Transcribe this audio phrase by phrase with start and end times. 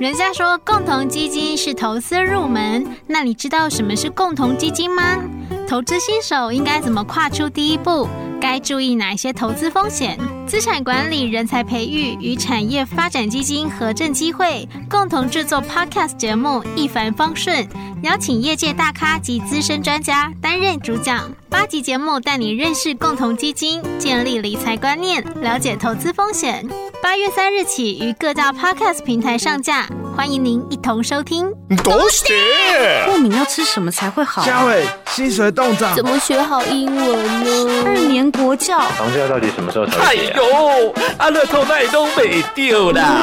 [0.00, 5.18] 人家说共同基金是投资入门，那你知道什么是共同基金吗？
[5.66, 8.06] 投资新手应该怎么跨出第一步？
[8.40, 10.16] 该注意哪些投资风险？
[10.46, 17.56] 资产管理、人才培育与产业发展基金合证机会共同制作 Podcast 节目《一帆风顺》，
[18.02, 21.28] 邀请业界大咖及资深专家担任主讲。
[21.48, 26.64] 八集节目带你认识共同基金，建立理财观念，了解投资风险。
[27.02, 29.88] 八月三日起于各大 Podcast 平台上架。
[30.16, 31.50] 欢迎您一同收听。
[31.82, 33.04] 狗血！
[33.06, 34.44] 过敏要吃什么才会好？
[34.44, 37.82] 嘉伟，薪水冻涨，怎么学好英文呢？
[37.86, 40.04] 二年国教，房价到底什么时候才会？
[40.04, 43.22] 哎呦，阿乐透那都没丢啦！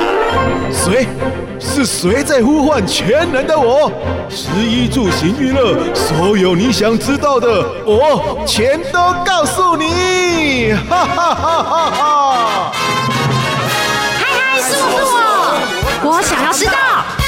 [0.72, 1.08] 谁？
[1.60, 3.92] 是谁在呼唤全能的我？
[4.30, 10.74] 十一住行娱乐，所有你想知道的，我全都告诉你！
[10.90, 12.72] 哈哈哈哈哈！
[14.20, 17.25] 嗨嗨，是我是我，我想要知道。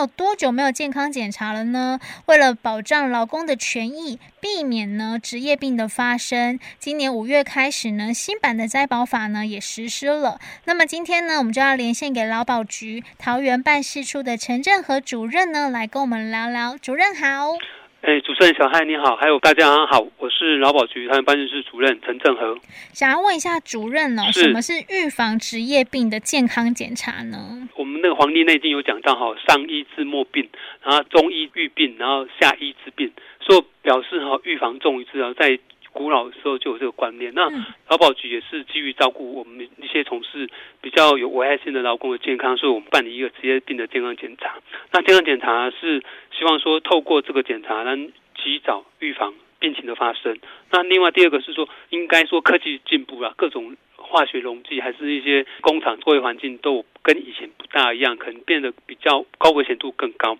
[0.00, 2.00] 有多久没有健康检查了呢？
[2.24, 10.40] 为了保障劳工的权益，避免呢职业病的发生，今年五月开始呢，新版的灾保法呢也实施了。
[10.64, 16.78] 那么今天呢，我们就要连线给劳保局桃园办事处的陈振和主任呢，来跟我们聊聊。
[16.78, 17.79] 主任好。
[18.02, 22.56] 哎，主持人小嗨你好，还有大家好，我是劳保局他们办事室主任陈正和。
[22.94, 27.68] 想要问一下主任呢、哦，什么是预防职业病的健康检查呢？
[27.76, 30.48] 我们那个《黄帝内经》有讲到哈，上医治末病，
[30.82, 35.58] 然后中医预病，然后下医治病，所以表示哈预防重于治疗，在
[35.92, 37.32] 古老的时候就有这个观念。
[37.34, 37.50] 那
[37.88, 40.48] 劳保局也是基于照顾我们一些从事
[40.80, 44.56] 比较有危害性的劳工的健康，所以我们办理一个职业病的健康检查。
[44.92, 46.02] 那健康检查是。
[46.40, 50.38] 希望说透过这个检查能及早预防病情的发生。
[50.70, 60.38] 那另外第二个是说，应该说科技进步了，各种化学溶剂还是一些工厂作业环境都跟以前不大一样，可能变得比较高危险度更高。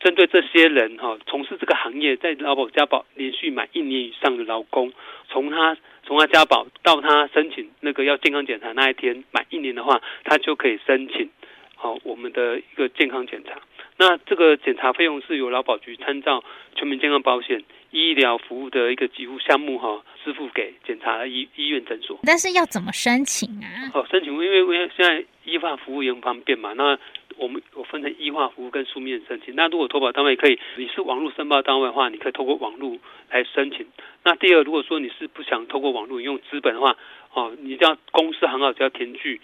[0.00, 4.92] 针对这些人哈，从事这个行业，在劳保家保连续满一年以上的劳工，
[5.28, 11.28] 从他从他家保到他申请那个要健康检查那一天满一年的话，他就可以申请
[11.74, 13.60] 好我们的一个健康检查。
[13.96, 16.44] 那这个检查费用是由劳保局参照
[16.76, 22.16] 全民健康保险医疗服务的一个给付项目哈，支付给检查的医医院诊所。
[22.22, 23.90] 但是要怎么申请啊？
[23.94, 26.72] 哦，申请因为因为现在医化服务也很方便嘛。
[26.74, 26.96] 那
[27.38, 29.54] 我们我分成医化服务跟书面申请。
[29.54, 32.98] 那如果投保单位可以，你是网络申报单位的话，你可以透过网络
[33.30, 33.86] 来申请。
[34.24, 36.96] 那第二，如果说你是不想透过网络，用资本的话，
[37.32, 39.40] 哦，你只要公司行号只要填具。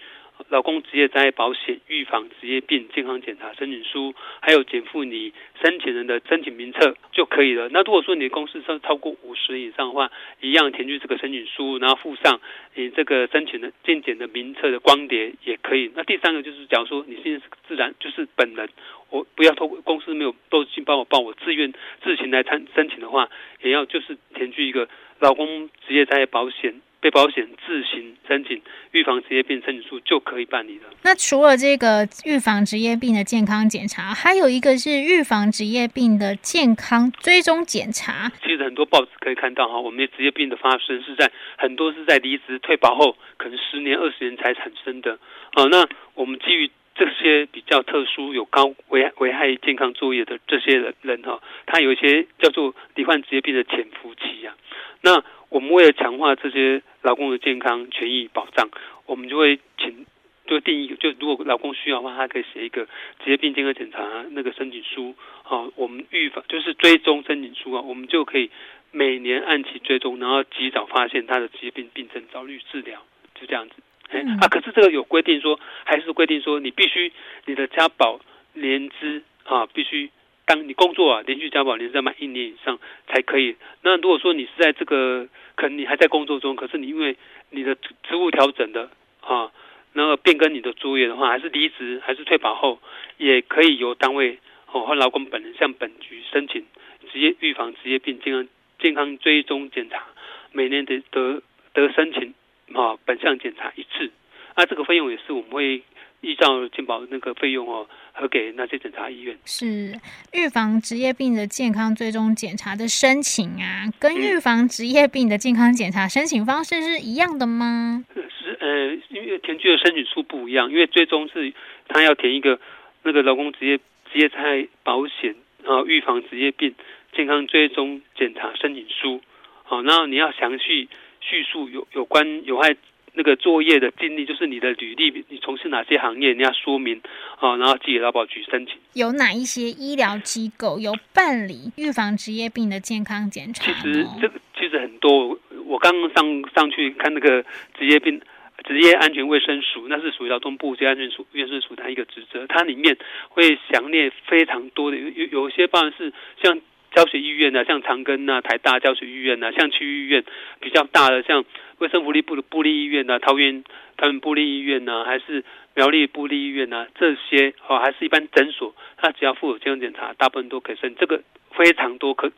[0.49, 7.67] 老公职业灾害保险预防职业病健康检查申请书，还有减负你申请人的申请名册就可以了。
[7.69, 12.39] 那如果说你的公司超超过五十以上的话，一样填具这个申请书，然后附上
[12.75, 15.91] 你这个申请的健检的名册的光碟也可以。
[15.95, 18.69] 那第三个就是，假如说你现在是自然就是本人，
[19.09, 21.73] 我不要透过公司没有都去帮我报，我自愿
[22.03, 23.29] 自行来参申请的话，
[23.61, 24.87] 也要就是填具一个
[25.19, 26.81] 老公职业灾害保险。
[27.05, 30.85] 被保险自行申请预防职业病申请书就可以办理了。
[31.03, 38.31] 那除了这个预防职业病的健康检查，还有一个是预防职业病的健康追踪检查。
[38.41, 45.19] 其实很多报纸可以看到哈，我们的职业病的发生是在很多是在离职退保后，可能十年二十年才产生的。
[45.53, 54.55] 好，那我们基于这些比较特殊、有高危危害健康作业的这些人人哈，他有一些叫做罹患职业病的潜伏期啊，
[55.01, 55.23] 那。
[55.55, 58.69] 我们为了强化这些劳工的健康权益保障，
[59.05, 60.05] 我们就会请
[60.45, 62.85] 就定义，就如果劳工需要的话，他可以写一个
[63.23, 68.51] 职业病健康检查那个申请书啊，我们预防就是追踪申请书啊，我们就可以
[68.91, 73.01] 每年按期追踪，然后及早发现他的职业病病症，早日治疗，
[73.39, 73.75] 就这样子。
[74.09, 77.13] 哎啊，可是这个有规定说，还是规定说，你必须
[77.45, 78.19] 你的家保
[78.51, 80.09] 年资啊，必须。
[80.45, 83.55] 当你工作啊，连续加保年资满一年以上才可以。
[83.81, 87.17] 那如果说你是在这个，可能你还在工作中，可是你因为
[87.49, 88.89] 你的职务调整的
[89.21, 89.51] 啊，
[89.93, 92.79] 那个变更你的作业的话，还是离职，还是退保后，
[93.17, 94.37] 也可以由单位
[94.71, 96.63] 哦和劳工本人向本局申请
[97.11, 98.47] 职业预防职业病健康
[98.79, 100.03] 健康追踪检查，
[100.51, 101.41] 每年得得
[101.73, 102.35] 得申请
[102.73, 104.11] 啊本项检查一次。
[104.55, 105.81] 那这个费用也是我们会。
[106.25, 109.37] 依照健保那个费用哦，核给那些检查医院。
[109.45, 109.93] 是
[110.33, 118.03] 预防职业病的健康追踪检查的申请啊，跟预防职业病的健康检查申请方式是一样的吗？
[118.13, 121.53] 是呃，因为填具的申请书不一样，因为最终是
[121.87, 122.59] 他要填一个
[123.03, 123.77] 那个劳工职业
[124.11, 126.73] 职业灾害保险啊，预防职业病
[127.15, 129.21] 健康追踪检查申请书。
[129.63, 130.89] 好，然后你要详细
[131.21, 132.75] 叙述有有关有害
[133.15, 137.01] 那个作业的经历，就是你的履历，你从事哪些行业，你要说明
[137.39, 138.75] 啊，然后寄给劳保局申请。
[138.93, 143.63] 有哪一些医疗机构有办理预防职业病的健康检查？
[143.63, 147.43] 其实这个其实很多，我刚刚上上去看那个
[147.77, 148.21] 职业病
[148.67, 152.97] 职业安全卫生署，那是属于劳动部职业安全署卫生署的一个职责，它里面
[153.29, 156.13] 会详列非常多的，有有有些办是
[156.43, 156.59] 像。
[156.95, 160.23] 教学医院呢，像长庚啊、台大教学医院呢，像区域医院
[160.61, 161.43] 比较大的，像
[161.79, 163.65] 卫生福利部的部立医院呢，桃园
[163.97, 165.43] 桃园部立医院呢，还是
[165.75, 170.95] 苗栗部立医院呢，这些哦，还是一般诊所，它只要附有健康检查，大部分都可以申。
[170.95, 171.21] 这个
[171.51, 172.31] 非常多，可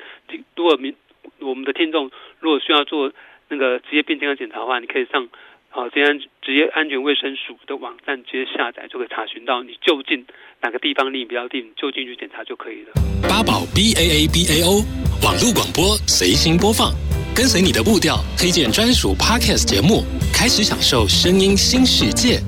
[0.56, 0.95] 如果民
[1.39, 2.09] 我们的听众
[2.39, 3.13] 如果需要做
[3.50, 5.30] 那个职业病健康检查的话，你可以上。
[5.69, 10.25] 好，这样职业安全卫生署的网站直接下载就可以查询到你就近
[10.61, 12.93] 哪个地方离你比较近，就近去检查就可以了。
[13.29, 14.81] 八宝 B A A B A O
[15.21, 16.91] 网络广播随心播放，
[17.35, 20.03] 跟随你的步调，推荐专属 Podcast 节目，
[20.33, 22.39] 开始享受声音新世界。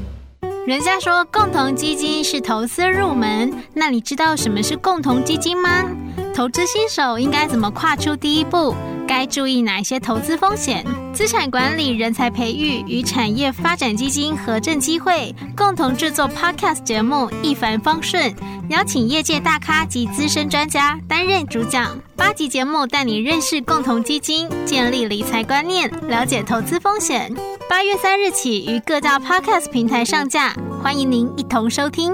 [0.66, 5.86] 人家说共同基金是投资入门，那你知道什么是共同基金吗？
[6.34, 8.74] 投资新手应该怎么跨出第一步？
[9.08, 10.86] 该注意哪些投资风险？
[11.14, 18.34] 资产管理人才培育与产业发展基金合证机会共同制作 Podcast 节目一帆风顺，
[18.70, 21.98] 邀请业界大咖及资深专家担任主讲。
[22.16, 27.34] 八集节目带你认识共同基金，建立理财观念，了解投资风险。
[27.70, 32.14] 八月三日起于各大 Podcast 平台上架，欢迎您一同收听。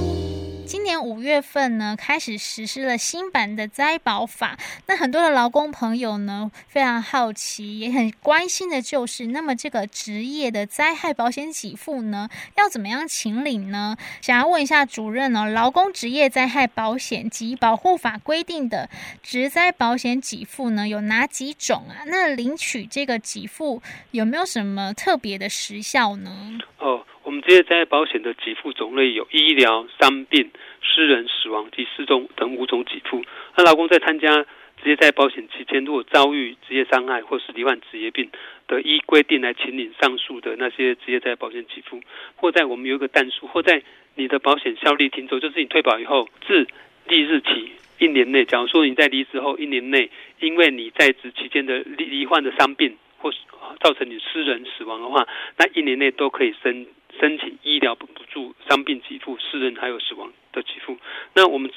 [0.91, 4.57] 年五月份呢，开始实施了新版的灾保法。
[4.87, 12.27] 那很多的劳工朋友呢，非常好奇，也很关心的就是，那么这个职业的灾害保险给付呢，
[12.57, 13.95] 要怎么样请领呢？
[14.21, 18.89] 想要问一下主任哦，劳工职业灾害保险及保护法规定的
[19.23, 22.03] 职灾保险给付呢，有哪几种啊？
[22.07, 26.59] 那领取这个给付有没有什么特别的时效呢？
[26.79, 27.05] 哦。
[27.23, 30.51] 我们职业灾害保险的给付种类有医疗、伤病、
[30.81, 33.23] 失人死亡及失踪等五种给付。
[33.55, 34.45] 那劳工在参加
[34.83, 38.29] 职业灾保险期间，如果遭遇职业伤害或是罹患职业病，
[38.67, 42.01] 得依规定来请领上述的那些职业灾保险给付，
[42.35, 43.83] 或在我们有一个但书，或在
[44.15, 46.65] 你的保险效力停走，就是你退保以后自
[47.07, 53.37] 立日起一年内，假如说你在离职后一年内，因为你在职期间的罹患的伤病或是
[53.79, 56.87] 造成你失人死亡的话，那一年内都可以申。
[57.19, 60.97] 申请医疗补助、伤病给付、失人还有死亡的给付。
[61.33, 61.69] 那我们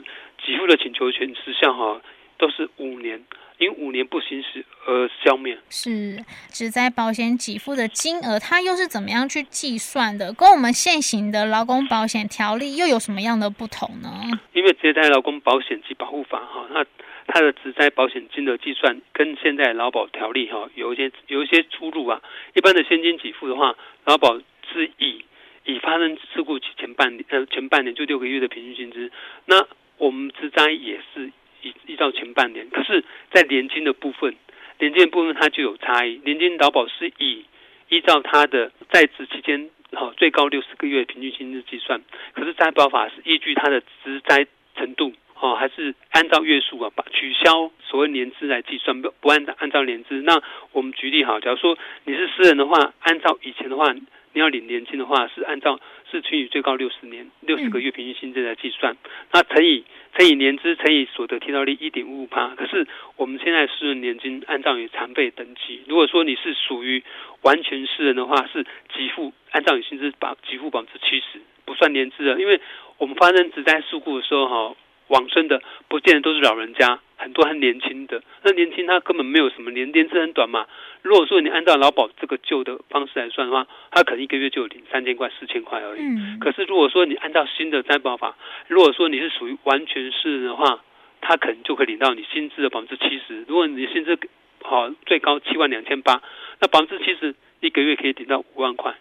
[0.44, 2.00] 给付的请求权时效哈，
[2.38, 3.22] 都是五年，
[3.58, 5.58] 因五年不行使而消灭。
[5.70, 10.32] 是职灾保险给付的金额，它又是怎么样去计算的？
[10.32, 14.10] 跟我们现行的劳工保险条例又有什么样的不同呢？
[14.52, 16.84] 因为职灾劳工保险及保护法哈，那
[17.26, 22.20] 它的职灾保险金额计算跟现在劳保条例哈有一些有一些出入啊。
[22.54, 23.74] 一般的现金给付的话，
[24.04, 24.38] 劳保
[24.72, 25.24] 是以
[25.66, 29.10] 以发生事故前半年呃前半年就六个月的平均薪资，
[29.46, 29.66] 那
[29.96, 31.30] 我们职灾也是
[31.62, 34.34] 依依照前半年，可是，在年金的部分，
[34.78, 36.20] 年金的部分它就有差异。
[36.24, 37.44] 年金劳保是以
[37.88, 42.02] 依照它的在职期间好最高六十个月平均薪资计算，
[42.34, 44.46] 可是灾保法是依据它的职灾
[44.76, 50.20] 程度哦，还是按照月数啊，把取消所谓年资来计算，不不按按照年资。
[50.22, 53.94] 那我们举例好，假如说你是私人的话，按照以前的话。
[54.34, 58.96] 你要领年金的话，是按照是乘以最高六十年六十个月平均薪资来计算，
[59.32, 59.84] 那乘以
[60.18, 62.54] 乘以年资乘以所得提到率一点五五趴。
[62.56, 62.86] 可是
[63.16, 67.02] 我们现在私人年金按照你残废等级，如果说你是属于
[67.42, 72.40] 完全私人的话，是给付按照你薪资把给付百分之七十，不算年资的。
[72.40, 72.60] 因为
[72.98, 74.76] 我们发生职灾事故的时候，哈，
[75.08, 77.00] 往生的不见得都是老人家。
[77.16, 80.66] 很多很年轻的，那年轻他根本没有什么年年资很短嘛。
[81.00, 86.00] 如果说你按照劳保这个旧的方式来算的话，他可能一个月就有领三千块、四千块而已。
[86.02, 86.38] 嗯。
[86.38, 90.82] 可是如果说你按照新的灾保法，如果说你是属于完全是的话，
[91.22, 93.44] 他可能就可以领到你薪资的百分之七十。
[93.48, 94.18] 如果你薪资
[94.62, 96.20] 好最高七万两千八，
[96.60, 98.94] 那百分之七十一个月可以领到五万块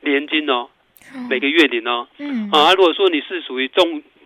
[0.00, 0.70] 年金哦，
[1.28, 2.08] 每个月领哦。
[2.18, 2.48] 嗯。
[2.52, 3.68] 啊，如果说你是属于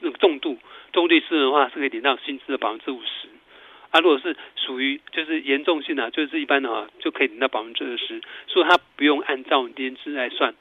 [0.00, 0.58] 重重度。
[0.92, 3.28] 重度私人的话是可以领到薪资的百分之五十，
[3.90, 10.54] 啊，如果是属于就是严重性的，就是一般的话就可以领到百分之二十，所以它不用按照年资来算，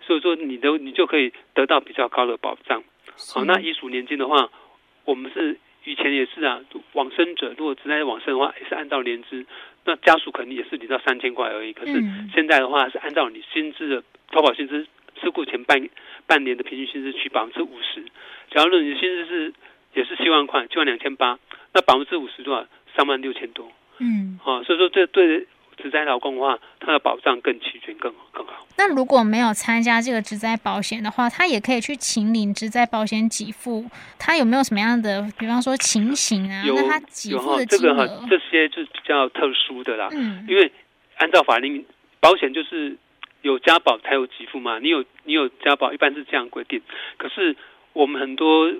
[0.00, 2.82] 所以说你都你就可以得到比较高的保障。
[3.32, 4.50] 好，那遗属年金的话，
[5.04, 6.60] 我们是以前也是啊，
[6.94, 9.46] 往生者如果只在往生的话，也是按照年资，
[9.84, 11.72] 那家属肯定也是领到三千块而已。
[11.72, 11.92] 可是
[12.34, 14.84] 现在的话是按照你薪资的投保薪资，
[15.22, 15.88] 事故前半
[16.26, 18.04] 半年的平均薪资取百分之五十，
[18.56, 19.54] 假如你的薪资是。
[19.96, 21.38] 也是七万块，七万两千八，
[21.72, 22.66] 那百分之五十多少？
[22.94, 23.66] 三万六千多。
[23.96, 25.48] 嗯，啊，所以说这对
[25.78, 28.66] 职灾劳工的话，它的保障更齐全、更更好。
[28.76, 33.86] 那如果没有参加这个职灾保险的话，他也可以去请领职灾保险给付。
[34.18, 36.62] 他有没有什么样的，比方说情形啊？
[36.66, 40.10] 有那他给付的金额这个哈，这些就是比较特殊的啦。
[40.12, 40.70] 嗯，因为
[41.16, 41.82] 按照法令，
[42.20, 42.94] 保险就是
[43.40, 44.78] 有加保才有给付嘛。
[44.78, 46.82] 你有你有加保，一般是这样规定。
[47.16, 47.56] 可是
[47.96, 48.70] 我们很多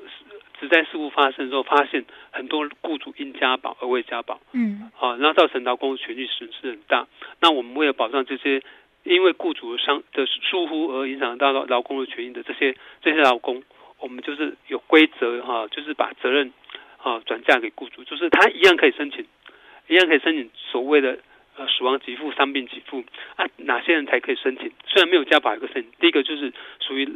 [0.61, 4.41] 职灾事故发生的时候，发现很多雇主因家保而未家保。
[4.53, 7.07] 嗯，好，那造成劳工的权益损失很大。
[7.41, 8.63] 那我们为了保障这些。
[9.09, 13.63] 因为雇主的伤的疏忽而影响到劳工的权益的这些这些劳工，
[14.01, 16.53] 我们就是有规则哈，就是把责任
[17.01, 19.25] 啊转嫁给雇主，就是他一样可以申请，
[19.87, 21.21] 一样可以申请所谓的
[21.57, 23.05] 呃死亡给付、伤病给付
[23.37, 24.73] 啊，哪些人才可以申请？
[24.89, 27.07] 虽然没有加保一个申请，第一个就是属于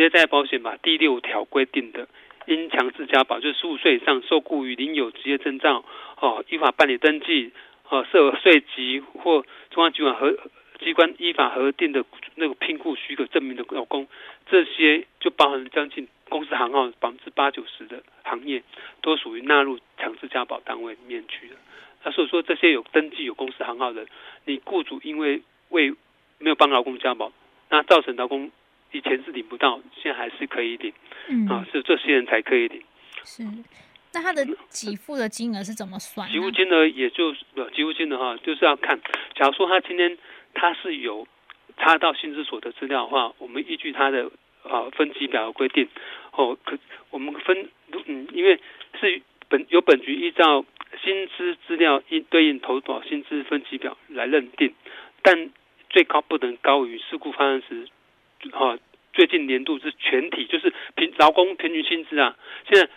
[0.00, 2.08] 职业灾害保险法第六条规定的，
[2.46, 5.84] 应强制加保，就是十五岁以上受雇于领有职业证照
[6.18, 7.52] 哦，依法办理登记
[7.90, 10.34] 哦，设税籍或中央机关和。
[10.82, 12.02] 机关依法核定的
[12.36, 14.08] 那个聘雇许可证明的劳工，
[14.50, 18.62] 这些就包含将近公司行号百分之八九十的行业，
[19.02, 21.56] 都属于纳入强制加保单位里面去的。
[22.02, 24.06] 那所以说，这些有登记有公司行号的，
[24.46, 25.94] 你雇主因为为
[26.38, 27.30] 没有帮劳工加保，
[27.68, 28.50] 那造成劳工
[28.92, 30.92] 以前是领不到，现在还是可以领。
[31.28, 32.82] 嗯，啊，是这些人才可以领。
[33.24, 33.42] 是，
[34.12, 36.30] 那他的给付的金额是怎么算？
[36.30, 37.44] 给付金额也就是
[37.74, 39.00] 给付金额哈，就是要看，
[39.34, 40.18] 假如说他今天。
[40.52, 41.28] 他是有
[41.76, 44.28] 查到薪资所得资料的话，我们依据他的
[44.64, 45.88] 啊分级表的规定，
[46.32, 46.76] 哦，可
[47.10, 47.68] 我们分
[48.06, 48.58] 嗯，因为
[48.98, 50.64] 是本由本局依照
[51.04, 54.74] 薪资资料应对应投保薪资分级表来认定，
[55.22, 55.50] 但
[55.88, 57.88] 最高不能高于事故发生时，
[58.52, 58.78] 哈，
[59.12, 62.36] 最近年度是全体就是平劳工平均薪资啊，
[62.68, 62.88] 现在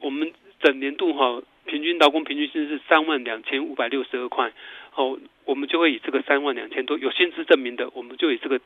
[0.00, 4.52] 我们整年度哈平均劳工平均薪资是三万两千五百六十二块。
[4.94, 8.60] 哦，我们就会以这个三万两千多有薪资证明的，我们就以这个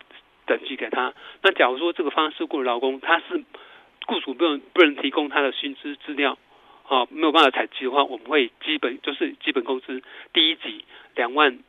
[0.44, 1.14] 等级给他。
[1.40, 3.44] 那假如说这个发生事故的劳工他是
[4.08, 6.36] 雇主不能不能提供他的薪资资料，
[6.88, 10.02] 啊，没有办法采集的话，我们会基本就是基本工资
[10.32, 11.60] 第一级两万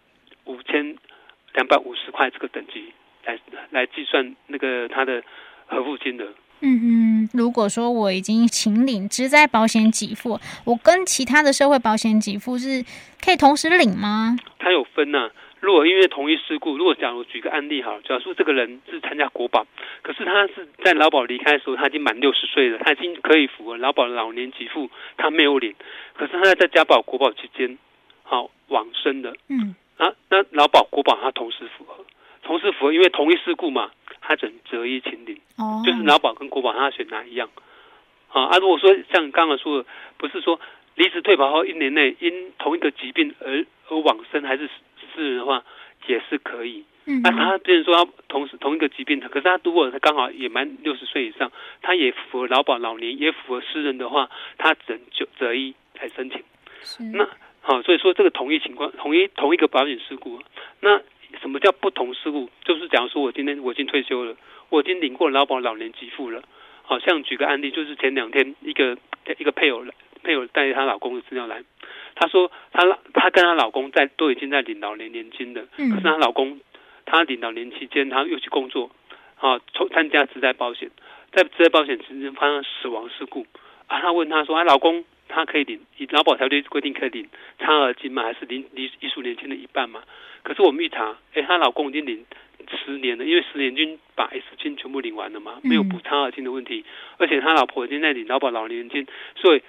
[0.45, 0.97] 五千
[1.53, 2.93] 两百五十块这个等级
[3.27, 3.39] 来
[3.71, 5.21] 来计算那个他的
[5.67, 6.25] 合付金额。
[6.61, 12.83] 嗯嗯，如果说我已经请领职灾保险给付，我跟其他的社会保险给付是
[13.23, 14.35] 可以同时领吗？
[14.57, 15.31] 它有分呐、啊。
[15.59, 19.65] 如果因为同一事故，如果假如举个案例哈，假如说这个人是参加国保，
[20.01, 25.75] 可是他是在劳保离开的时候他已经满六十岁了，他已经可以符合劳保的老年给付，他没有领，
[26.15, 27.77] 可是他在家保国保期间，
[28.23, 32.05] 好往生的，嗯，啊，那劳保国保他同时符合，
[32.47, 33.91] 同时符合，因为同一事故嘛。
[34.19, 37.47] 他只能择一请领，哦，就是劳保跟国保，他选哪一样？
[38.27, 38.57] 啊啊！
[38.57, 39.85] 如果说像刚刚说的，
[40.17, 40.59] 不是说
[40.95, 44.69] 离职退保后一年内因同一个疾病而而往生还是
[45.15, 45.63] 私人的话，
[46.07, 46.83] 也是可以。
[47.05, 51.49] 嗯，那他变成说他同时同一个疾病，可是他如果他刚好也满六十岁以上，
[51.81, 56.43] 他也符合劳保老年，也符合私人的话，他只能就择一来申请。
[57.13, 57.29] 那
[57.61, 60.41] 好，所以说这个同一情况，同一同一个保险事故，
[60.81, 61.01] 那。
[61.41, 62.49] 什么叫不同事故？
[62.63, 64.35] 就是假如说我今天我已经退休了，
[64.69, 66.41] 我已经领过劳保老年给付了。
[66.83, 68.97] 好像举个案例，就是前两天一个
[69.37, 69.93] 一个配偶来，
[70.23, 71.61] 配偶带她老公的资料来，
[72.15, 72.81] 她说她
[73.13, 76.61] 她跟她老公在都已经在领老年年金了，可是她老公
[77.05, 78.89] 她领老年期间，她又去工作，
[79.39, 80.89] 啊，从参加职灾保险，
[81.33, 83.45] 在职灾保险期间发生死亡事故，
[83.87, 87.27] 啊，她问她说，啊，老公他可以领以劳保条例规定可以领
[87.59, 88.23] 差额金吗？
[88.23, 90.01] 还是领离遗属年金的一半吗？
[90.47, 92.25] 可是我们一查，哎，她老公已经领
[92.85, 96.85] 十年了，因为十年金把 S 金全部领完了嘛，没有补差额金的问题，
[97.17, 99.61] 而且他老婆已经在领劳保老年金，所以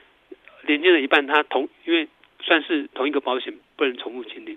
[0.68, 2.06] 年金的一半他同，因为
[2.40, 4.56] 算是同一个保险，不能重复清领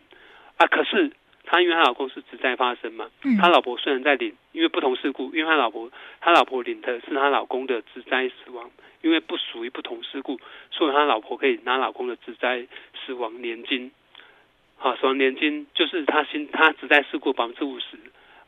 [0.58, 0.68] 啊。
[0.68, 1.12] 可是
[1.44, 3.10] 他因为他老公是职灾发生嘛，
[3.40, 8.70] 他老婆虽然在领，因为不同事故，因为他老婆他老婆领的是他老公的职灾死亡，
[9.02, 12.68] 因为不属于不同事故，所以他老婆可以拿老公的职灾
[13.06, 13.92] 死亡年金。
[14.84, 18.00] 好，死亡年金就是他新他职灾事故百分之五十，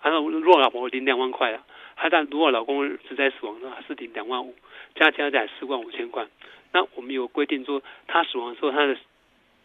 [0.01, 1.63] 然后如果老婆领两万块啊，
[1.95, 4.55] 他但如果老公职灾死亡的话是领两万五，
[4.95, 6.25] 加加起来四万五千块。
[6.71, 8.97] 那我们有规定说，他死亡的时候，他的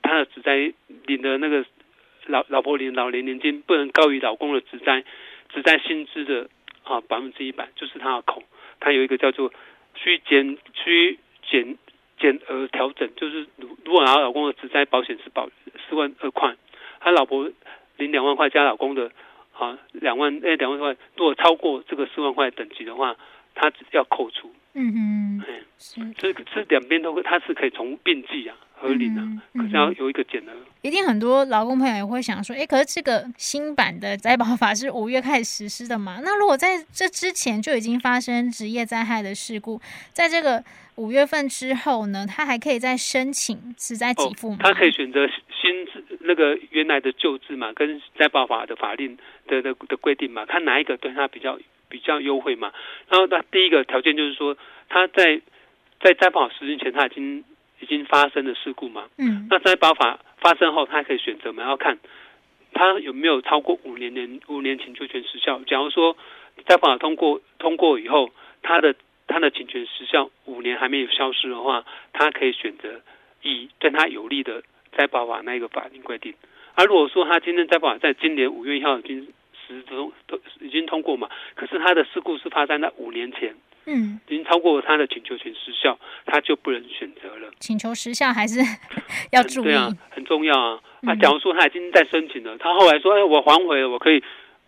[0.02, 0.74] 他的职灾
[1.06, 1.64] 领的那个
[2.26, 5.02] 老老婆领老年年金不能高于老公的职灾
[5.48, 6.50] 职灾薪资的
[6.82, 8.42] 啊百分之一百，就是他的口，
[8.78, 9.50] 他有一个叫做
[9.94, 11.78] 需减需减。
[12.20, 15.48] 减额调整就是，如如果他老公的职灾保险是保
[15.88, 16.54] 四万二块，
[17.00, 17.50] 他老婆
[17.96, 19.10] 领两万块加老公的
[19.52, 23.16] 啊两万哎两万块，如果超过这个四万块等级的话，
[23.54, 24.52] 他只要扣除。
[24.74, 25.42] 嗯哼，
[25.78, 30.52] 是，这这两边都会，它是可以从并计啊，合理的，嗯嗯、可是要有一个减额。
[30.82, 36.20] 一定很多劳工朋友也会想说，哎，可是这个新版的灾保法是五月开始实施的嘛？
[36.22, 39.80] 那如果在这之前就已经发生职业灾害的事故，
[40.12, 40.62] 在这个
[40.94, 44.58] 五月份之后呢，他还可以再申请实灾给付吗？
[44.60, 45.86] 他可以选择新
[46.20, 49.18] 那个原来的旧制嘛，跟灾保法的法令
[49.48, 51.58] 的的的规定嘛，看哪一个对他比较。
[51.90, 52.70] 比较优惠嘛，
[53.08, 54.54] 然后他第一个条件就是说，
[54.90, 55.40] 他在
[56.02, 57.42] 在灾保实施前，他已经
[57.80, 61.98] 已经发生的事故嘛，嗯，那在保法发生后，他可以选择嘛，要看
[62.72, 65.60] 他有没有超过五年年五年请求权时效。
[65.66, 66.16] 假如说
[66.66, 68.30] 在保法通过通过以后，
[68.62, 68.94] 他的
[69.26, 73.00] 他的请求权时效五年还没有消失的话，他可以选择
[73.42, 74.62] 以对他有利的
[74.96, 76.34] 在保法那一个法律规定。
[76.74, 79.26] 而如果说他今天在保法在今年五月一号已经
[79.66, 83.54] 实都都已经通过嘛，可是他的事故是发生在五年前，
[83.88, 87.50] 嗯，已经超过他的请求权时效，他就不能选择了。
[87.58, 88.60] 请求时效还是
[89.32, 90.78] 要注意，对啊，很重要啊。
[91.06, 94.22] 啊、假如说他已经在申请了，他后来说，哎，我反悔了，我可以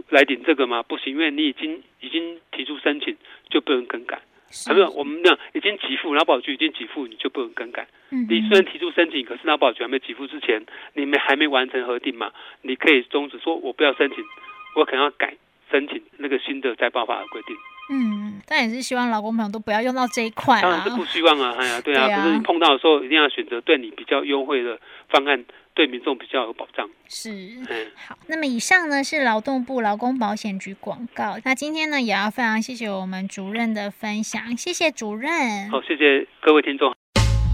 [0.08, 0.82] 来领这个吗？
[0.82, 3.14] 不行，因为你已经已经提出申请，
[3.50, 4.20] 就不能更改。
[4.66, 7.86] 还没有，我们那已经给付，劳保局已经给付，你就不能更改。
[8.10, 12.32] 嗯，你虽然提出申请，可是劳保局还没给付之前，你们还没完成核定嘛？
[12.62, 14.24] 你可以终止，说我不要申请。
[14.76, 15.36] 我可能要改
[15.70, 17.56] 申请那个新的灾保法的规定。
[17.92, 20.62] 嗯，但也是希望劳工朋友都不要用到这一块。
[20.62, 24.78] 当然是不希望啊，哎呀，对啊，可是你碰到的时候，一定要选择对你比较优惠的
[25.08, 25.44] 方案，
[25.74, 26.88] 对民众比较有保障。
[27.08, 27.66] 是，嗯，
[28.06, 28.16] 好。
[28.28, 31.36] 那么以上呢是劳动部劳工保险局广告。
[31.44, 35.68] 那今天呢也要非常谢谢我们主任的分享，谢谢主任。
[35.68, 36.94] 好，谢谢各位听众。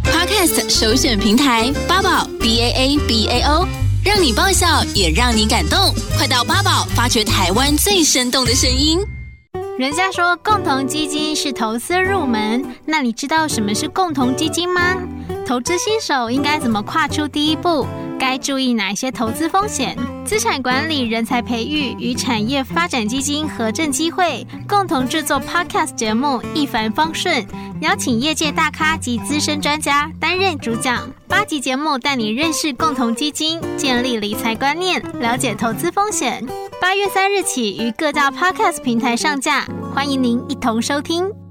[0.04, 3.66] Podcast 首选平台八宝 B A A B A O。
[4.04, 5.76] 让你爆笑，也让你感动。
[6.16, 9.00] 快到八宝发掘台湾最生动的声音。
[9.78, 14.96] 人家说共同基金是投资入门，那你知道什么是共同基金吗？
[15.46, 17.86] 投资新手应该怎么跨出第一步？
[18.18, 19.94] 该注意哪些投资风险？
[20.26, 27.46] 资产管理、人才培育与产业发展基金合证机会共同制作 Podcast 节目，一帆风顺。
[27.80, 36.44] 邀请业界大咖及资深专家担任主讲，八集节目带你认识共同基金，建立理财观念，了解投资风险。
[36.80, 41.45] 八月三日起于各大 Podcast 平台上架，欢迎您一同收听。